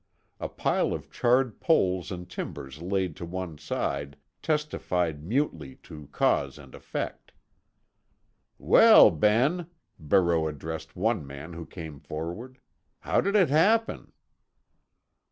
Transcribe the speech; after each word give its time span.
A 0.39 0.49
pile 0.49 0.93
of 0.95 1.11
charred 1.11 1.59
poles 1.61 2.09
and 2.11 2.27
timbers 2.27 2.81
laid 2.81 3.15
to 3.17 3.23
one 3.23 3.59
side 3.59 4.17
testified 4.41 5.23
mutely 5.23 5.75
to 5.83 6.07
cause 6.11 6.57
and 6.57 6.73
effect. 6.73 7.33
"Well, 8.57 9.11
Ben," 9.11 9.67
Barreau 9.99 10.47
addressed 10.47 10.95
one 10.95 11.27
man 11.27 11.53
who 11.53 11.67
came 11.67 11.99
forward. 11.99 12.57
"How 13.01 13.21
did 13.21 13.35
it 13.35 13.49
happen?" 13.51 14.11